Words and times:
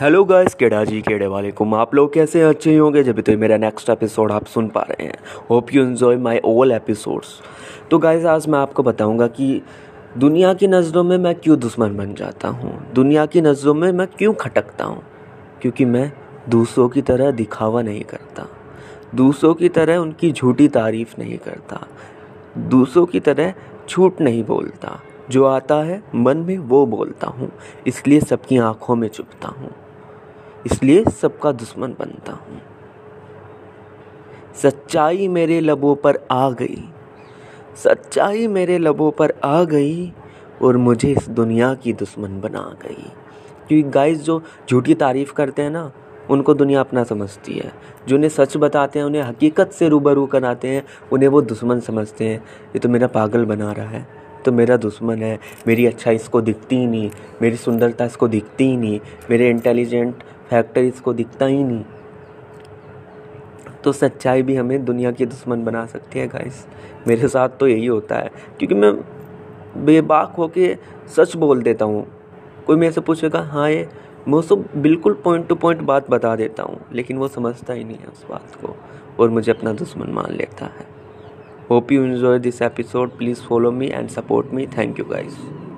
Hello 0.00 0.24
guys 0.24 0.54
केड़ा 0.54 0.84
जी, 0.84 1.00
केड़े 1.02 1.26
वालेकुम। 1.26 1.74
आप 1.74 1.94
लोग 1.94 2.14
कैसे 2.14 2.42
अच्छे 2.42 2.70
ही 2.70 2.76
होंगे 2.76 3.02
जब 3.02 3.20
तो 3.20 3.38
मेरा 3.38 3.56
नेक्स्ट 3.56 3.90
एपिसोड 3.90 4.32
आप 4.32 4.46
सुन 4.46 4.68
पा 4.68 4.80
रहे 4.80 5.06
हैं। 5.06 5.18
Hope 5.50 5.74
you 5.74 5.84
enjoy 5.84 6.16
my 6.16 6.40
all 6.44 6.72
episodes 6.72 7.40
तो 7.90 7.98
गाइस 7.98 8.24
आज 8.24 8.48
मैं 8.48 8.58
आपको 8.58 8.82
बताऊँगा 8.82 9.26
कि 9.26 9.62
दुनिया 10.18 10.54
की 10.54 10.66
नज़रों 10.66 11.04
में 11.04 11.18
मैं 11.18 11.34
क्यों 11.34 11.58
दुश्मन 11.58 11.96
बन 11.96 12.14
जाता 12.14 12.48
हूँ? 12.48 12.92
दुनिया 12.92 13.26
की 13.26 13.40
नज़रों 13.40 13.74
में 13.74 13.92
मैं 13.92 14.06
क्यों 14.06 14.34
खटकता 14.34 14.84
हूँ? 14.84 15.02
क्योंकि 15.62 15.84
मैं 15.84 16.12
दूसरों 16.48 16.88
की 16.88 17.02
तरह 17.02 17.30
दिखावा 17.30 17.82
नहीं 17.82 18.04
करता। 18.04 18.46
दूसरों 19.14 19.54
की 19.54 19.68
तरह 19.68 19.96
उनकी 19.96 20.32
झूठी 20.32 20.68
तारीफ़ 20.68 21.14
नहीं 21.18 21.38
करता। 21.38 21.86
दूसरों 22.58 23.06
की 23.06 23.20
तरह 23.20 23.54
झूठ 23.90 24.20
नहीं 24.20 24.44
बोलता। 24.44 25.00
जो 25.30 25.44
आता 25.44 25.74
है, 25.74 26.02
मन 26.14 26.36
में 26.36 26.58
वो 26.58 26.86
बोलता 26.86 27.26
हूँ। 27.26 27.52
इसलिए 27.86 28.20
सबकी 28.20 28.58
आँखों 28.58 28.96
में 28.96 29.08
चुपता 29.08 29.48
हूँ। 29.48 29.70
इसलिए 30.66 31.04
सबका 31.04 31.52
दुश्मन 31.52 31.94
बनता 31.98 32.32
हूँ। 32.32 32.62
सच्चाई 34.54 35.28
मेरे 35.28 35.60
लबों 35.60 35.96
पर 35.96 36.18
आ 36.30 36.50
गई। 36.50 36.88
सच्चाई 37.76 38.46
मेरे 38.46 38.78
लबों 38.78 39.10
पर 39.10 39.32
आ 39.44 39.64
गई 39.64 40.12
और 40.62 40.76
मुझे 40.76 41.08
इस 41.08 41.28
दुनिया 41.28 41.74
की 41.74 41.92
दुश्मन 41.92 42.40
बना 42.40 42.76
गई। 42.82 43.12
क्योंकि 43.68 43.82
गाइस 43.82 44.22
जो 44.22 44.42
झूठी 44.70 44.94
तारीफ़ 44.94 45.32
करते 45.32 45.62
हैं 45.62 45.70
ना, 45.70 45.92
उनको 46.30 46.54
दुनिया 46.54 46.80
अपना 46.80 47.04
समझती 47.04 47.54
है। 47.54 47.72
जो 48.08 48.16
उन्हें 48.16 48.30
सच 48.30 48.56
बताते 48.56 48.98
हैं, 48.98 49.06
उन्हें 49.06 49.22
हकीकत 49.22 49.70
से 49.70 49.88
रूबरू 49.88 50.26
कराते 50.26 50.68
हैं, 50.68 50.82
उन्हें 51.12 51.28
वो 51.28 51.42
दुश्मन 51.42 51.80
समझते 51.80 52.24
हैं। 52.24 52.38
ये 52.68 52.78
तो 52.78 52.88
मेरा 52.88 53.06
पागल 53.06 53.44
बना 53.44 53.72
रहा 53.72 53.88
है। 53.88 54.08
तो 54.44 54.52
मेरा 54.52 54.76
दुश्मन 54.76 55.22
है। 55.22 55.38
मेरी 55.66 55.86
अच्छाई 55.86 56.14
इसको 56.14 56.40
दिखती 56.40 56.76
ही 56.76 56.86
नहीं। 56.86 57.10
मेरी 57.42 57.56
सुंदरता 57.56 58.04
इसको 58.04 58.28
दिखती 58.28 58.64
ही 58.64 58.76
नहीं। 58.76 59.00
मेरे 59.30 59.50
इंटेलिजेंट 59.50 60.22
फैक्टर 60.52 60.80
इसको 60.82 61.12
दिखता 61.14 61.46
ही 61.46 61.62
नहीं। 61.64 61.84
तो 63.84 63.92
सच्चाई 63.92 64.42
भी 64.42 64.54
हमें 64.56 64.84
दुनिया 64.84 65.10
की 65.12 65.26
दुश्मन 65.26 65.64
बना 65.64 65.84
सकती 65.86 66.18
है 66.18 66.26
गाइस 66.28 66.66
मेरे 67.06 67.28
साथ 67.28 67.48
तो 67.60 67.68
यही 67.68 67.86
होता 67.86 68.16
है, 68.16 68.30
क्योंकि 68.58 68.74
मैं 68.74 68.94
बेबाक 69.86 70.34
होके 70.38 70.76
सच 71.16 71.36
बोल 71.36 71.62
देता 71.62 71.84
हूँ। 71.84 72.06
कोई 72.66 72.76
मेरे 72.76 72.92
से 72.92 73.00
पूछेगा 73.00 73.40
हाँ 73.42 73.68
ये, 73.70 73.88
मैं 74.28 74.38
उसको 74.38 74.56
बिल्कुल 74.56 75.14
पॉइंट 75.24 75.48
टू 75.48 75.54
पॉइंट 75.54 75.80
बात 75.82 76.10
बता 76.10 76.34
देता 76.36 76.62
हूँ, 76.62 76.78
लेकिन 76.92 77.18
वो 77.18 77.28
समझता 77.30 77.72
ही 77.72 77.84
नहीं 77.84 77.96
है 77.96 78.06
उस 78.06 78.26
बात 78.30 78.54
को, 78.56 78.76
और 79.20 79.30
मुझे 79.30 79.52
अपना 79.52 79.72
दुश्मन 79.72 80.12
मान 80.12 80.32
लेता 80.32 80.66
है। 80.68 80.86
Hope 81.70 81.92
you 81.92 82.06
enjoy 82.06 82.38
this 82.40 82.62
episode 82.62 83.18
please 83.18 83.42
follow 83.42 83.72
me 83.72 83.88
and 83.88 84.08
support 84.10 84.54
me 84.54 84.66
thank 84.76 84.98
you 84.98 85.04
guys. 85.06 85.61